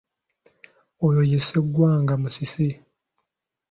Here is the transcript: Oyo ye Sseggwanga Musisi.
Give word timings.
Oyo 1.05 1.21
ye 1.31 1.39
Sseggwanga 1.43 2.13
Musisi. 2.21 2.67